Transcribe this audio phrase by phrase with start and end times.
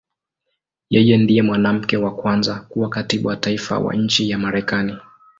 [0.93, 4.95] Yeye ndiye mwanamke wa kwanza kuwa Katibu wa Taifa wa nchi ya Marekani.